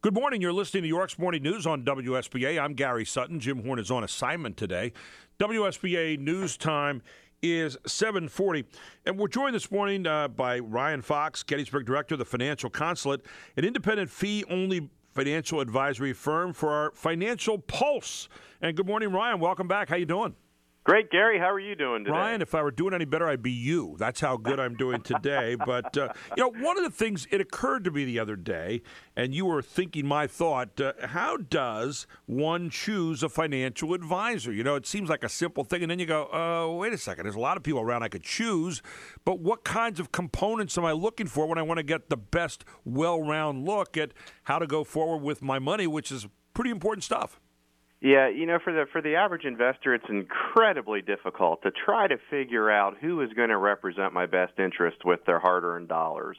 [0.00, 0.40] Good morning.
[0.40, 2.56] You're listening to York's Morning News on WSBA.
[2.62, 3.40] I'm Gary Sutton.
[3.40, 4.92] Jim Horn is on assignment today.
[5.40, 7.02] WSBA News Time
[7.42, 8.64] is 740.
[9.06, 13.22] And we're joined this morning uh, by Ryan Fox, Gettysburg Director of the Financial Consulate,
[13.56, 18.28] an independent fee-only financial advisory firm for our Financial Pulse.
[18.62, 19.40] And good morning, Ryan.
[19.40, 19.88] Welcome back.
[19.88, 20.36] How you doing?
[20.88, 21.38] Great, Gary.
[21.38, 22.16] How are you doing today?
[22.16, 23.96] Ryan, if I were doing any better, I'd be you.
[23.98, 25.54] That's how good I'm doing today.
[25.66, 28.80] but, uh, you know, one of the things, it occurred to me the other day,
[29.14, 34.50] and you were thinking my thought uh, how does one choose a financial advisor?
[34.50, 36.96] You know, it seems like a simple thing, and then you go, oh, wait a
[36.96, 38.80] second, there's a lot of people around I could choose,
[39.26, 42.16] but what kinds of components am I looking for when I want to get the
[42.16, 44.12] best, well round look at
[44.44, 47.38] how to go forward with my money, which is pretty important stuff?
[48.00, 52.16] Yeah, you know, for the for the average investor, it's incredibly difficult to try to
[52.30, 56.36] figure out who is going to represent my best interest with their hard-earned dollars.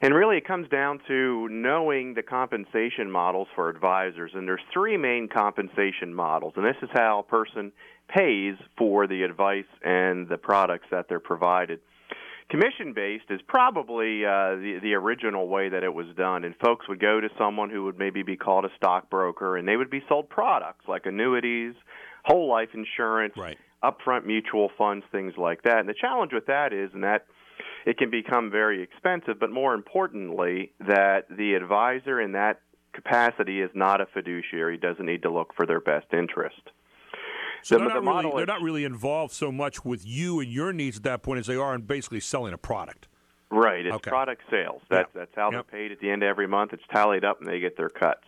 [0.00, 4.30] And really, it comes down to knowing the compensation models for advisors.
[4.34, 7.72] And there's three main compensation models, and this is how a person
[8.08, 11.80] pays for the advice and the products that they're provided
[12.48, 16.88] commission based is probably uh, the the original way that it was done, and folks
[16.88, 20.02] would go to someone who would maybe be called a stockbroker, and they would be
[20.08, 21.74] sold products like annuities,
[22.24, 23.58] whole life insurance, right.
[23.82, 25.80] upfront mutual funds, things like that.
[25.80, 27.26] And the challenge with that is, and that
[27.84, 32.60] it can become very expensive, but more importantly, that the advisor in that
[32.92, 36.60] capacity is not a fiduciary, doesn't need to look for their best interest.
[37.62, 40.98] So they're, not really, they're not really involved so much with you and your needs
[40.98, 43.08] at that point as they are in basically selling a product.
[43.50, 43.86] Right.
[43.86, 44.10] It's okay.
[44.10, 44.82] product sales.
[44.90, 45.20] That's yeah.
[45.20, 45.66] that's how yep.
[45.70, 46.72] they're paid at the end of every month.
[46.72, 48.24] It's tallied up and they get their cuts.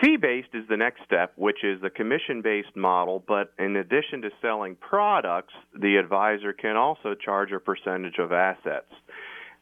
[0.00, 4.22] Fee based is the next step, which is the commission based model, but in addition
[4.22, 8.90] to selling products, the advisor can also charge a percentage of assets.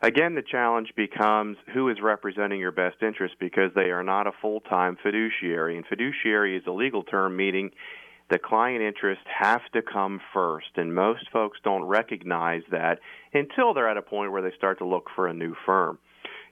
[0.01, 4.33] Again, the challenge becomes who is representing your best interest because they are not a
[4.41, 5.77] full time fiduciary.
[5.77, 7.73] And fiduciary is a legal term meaning
[8.31, 12.99] the client interests have to come first, and most folks don't recognize that
[13.33, 15.99] until they're at a point where they start to look for a new firm.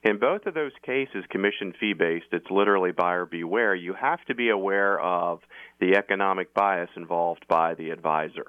[0.02, 3.74] In both of those cases, commission fee based, it's literally buyer beware.
[3.74, 5.40] You have to be aware of
[5.80, 8.46] the economic bias involved by the advisor.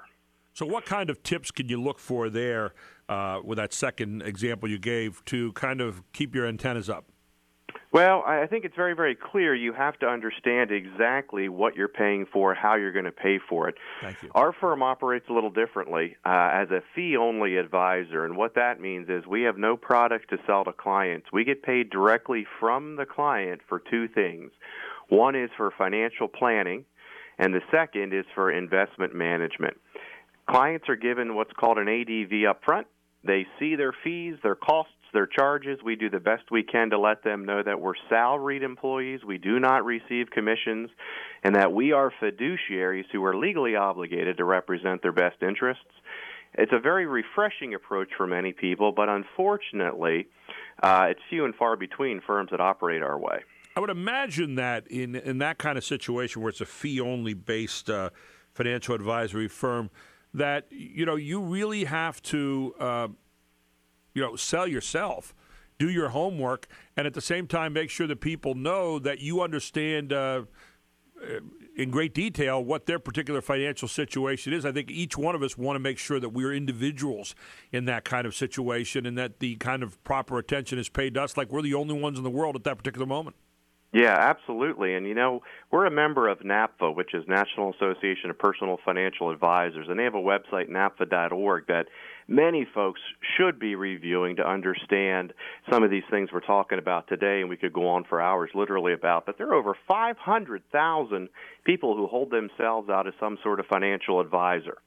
[0.54, 2.74] So, what kind of tips can you look for there
[3.08, 7.06] uh, with that second example you gave to kind of keep your antennas up?
[7.90, 9.54] Well, I think it's very, very clear.
[9.54, 13.66] You have to understand exactly what you're paying for, how you're going to pay for
[13.68, 13.76] it.
[14.02, 14.30] Thank you.
[14.34, 18.26] Our firm operates a little differently uh, as a fee only advisor.
[18.26, 21.28] And what that means is we have no product to sell to clients.
[21.32, 24.52] We get paid directly from the client for two things
[25.08, 26.84] one is for financial planning,
[27.38, 29.78] and the second is for investment management.
[30.50, 32.86] Clients are given what's called an ADV up front.
[33.24, 35.78] They see their fees, their costs their charges.
[35.84, 39.38] We do the best we can to let them know that we're salaried employees, we
[39.38, 40.90] do not receive commissions,
[41.42, 45.84] and that we are fiduciaries who are legally obligated to represent their best interests.
[46.54, 50.28] It's a very refreshing approach for many people, but unfortunately,
[50.82, 53.40] uh, it's few and far between firms that operate our way.
[53.76, 57.34] I would imagine that in in that kind of situation where it's a fee only
[57.34, 58.10] based uh,
[58.52, 59.90] financial advisory firm,
[60.34, 62.74] that you know you really have to.
[62.78, 63.08] Uh,
[64.18, 65.32] you know, sell yourself,
[65.78, 69.40] do your homework, and at the same time make sure that people know that you
[69.40, 70.42] understand uh,
[71.22, 71.40] uh,
[71.76, 74.66] in great detail what their particular financial situation is.
[74.66, 77.36] I think each one of us want to make sure that we're individuals
[77.70, 81.22] in that kind of situation and that the kind of proper attention is paid to
[81.22, 83.36] us like we're the only ones in the world at that particular moment.
[83.92, 84.94] Yeah, absolutely.
[84.94, 89.30] And you know, we're a member of NAPFA, which is National Association of Personal Financial
[89.30, 91.86] Advisors, and they have a website, napfa.org, that
[92.28, 93.00] many folks
[93.36, 95.32] should be reviewing to understand
[95.70, 98.50] some of these things we're talking about today, and we could go on for hours
[98.54, 99.26] literally about.
[99.26, 101.28] But there are over 500,000
[101.64, 104.78] people who hold themselves out as some sort of financial advisor.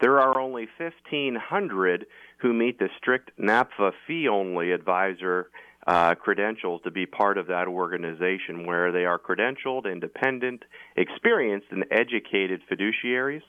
[0.00, 2.06] There are only 1,500
[2.38, 5.50] who meet the strict NAPFA fee only advisor
[5.86, 10.62] uh, credentials to be part of that organization where they are credentialed, independent,
[10.96, 13.42] experienced, and educated fiduciaries.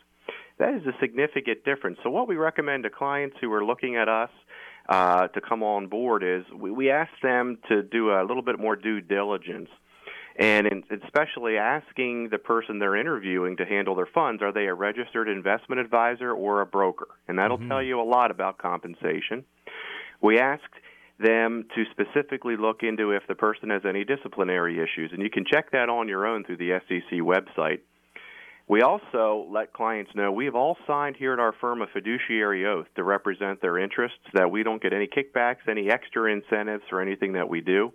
[0.57, 1.98] That is a significant difference.
[2.03, 4.30] So, what we recommend to clients who are looking at us
[4.89, 8.59] uh, to come on board is we, we ask them to do a little bit
[8.59, 9.69] more due diligence
[10.38, 14.74] and in, especially asking the person they're interviewing to handle their funds are they a
[14.74, 17.69] registered investment advisor or a broker and that'll mm-hmm.
[17.69, 19.44] tell you a lot about compensation
[20.21, 20.63] we asked
[21.19, 25.12] them to specifically look into if the person has any disciplinary issues.
[25.13, 27.80] And you can check that on your own through the SEC website.
[28.68, 32.66] We also let clients know we have all signed here at our firm a fiduciary
[32.66, 37.02] oath to represent their interests, that we don't get any kickbacks, any extra incentives for
[37.02, 37.92] anything that we do.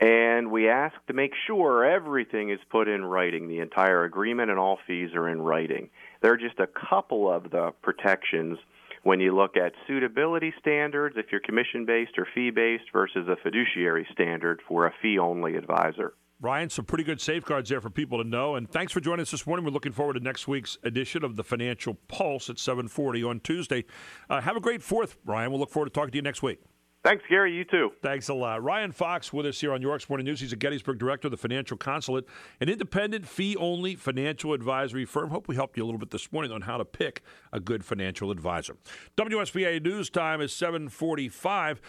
[0.00, 3.48] And we ask to make sure everything is put in writing.
[3.48, 5.90] The entire agreement and all fees are in writing.
[6.20, 8.58] There are just a couple of the protections
[9.04, 13.36] when you look at suitability standards, if you're commission based or fee based, versus a
[13.42, 16.14] fiduciary standard for a fee only advisor.
[16.42, 18.56] Ryan, some pretty good safeguards there for people to know.
[18.56, 19.64] And thanks for joining us this morning.
[19.64, 23.84] We're looking forward to next week's edition of the Financial Pulse at 740 on Tuesday.
[24.28, 25.52] Uh, have a great fourth, Ryan.
[25.52, 26.58] We'll look forward to talking to you next week.
[27.04, 27.52] Thanks, Gary.
[27.52, 27.90] You too.
[28.00, 28.62] Thanks a lot.
[28.62, 30.40] Ryan Fox with us here on York's Morning News.
[30.40, 32.26] He's a Gettysburg director of the Financial Consulate,
[32.60, 35.30] an independent, fee only financial advisory firm.
[35.30, 37.22] Hope we helped you a little bit this morning on how to pick
[37.52, 38.76] a good financial advisor.
[39.16, 41.82] WSBA News Time is 745.